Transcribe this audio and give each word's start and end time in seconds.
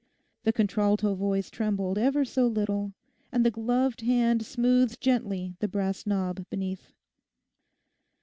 The 0.45 0.51
contralto 0.51 1.13
voice 1.13 1.51
trembled 1.51 1.99
ever 1.99 2.25
so 2.25 2.47
little, 2.47 2.93
and 3.31 3.45
the 3.45 3.51
gloved 3.51 4.01
hand 4.01 4.43
smoothed 4.43 4.99
gently 4.99 5.53
the 5.59 5.67
brass 5.67 6.07
knob 6.07 6.43
beneath. 6.49 6.91